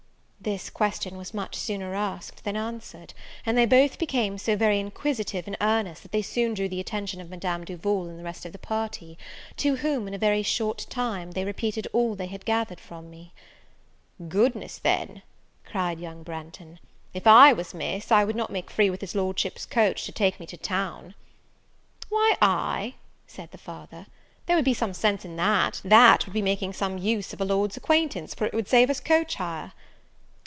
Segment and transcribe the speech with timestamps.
[0.43, 3.13] This question was much sooner asked than answered;
[3.45, 7.21] and they both became so very inquisitive and earnest, that they soon drew the attention
[7.21, 9.19] of Madame Duval and the rest of the party;
[9.57, 13.33] to whom, in a very short time, they repeated all they had gathered from me.
[14.29, 15.21] "Goodness, then,"
[15.63, 16.79] cried young Branghton,
[17.13, 20.11] "if I was Miss, if I would not make free with his Lordship's coach, to
[20.11, 21.13] take me to town."
[22.09, 22.95] "Why, ay,"
[23.27, 24.07] said the father,
[24.47, 27.45] "there would be some sense in that; that would be making some use of a
[27.45, 29.73] Lord's acquaintance, for it would save us coach hire."